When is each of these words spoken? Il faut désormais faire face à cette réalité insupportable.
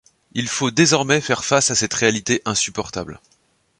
Il 0.33 0.47
faut 0.47 0.71
désormais 0.71 1.21
faire 1.21 1.43
face 1.45 1.69
à 1.69 1.75
cette 1.75 1.93
réalité 1.93 2.41
insupportable. 2.45 3.21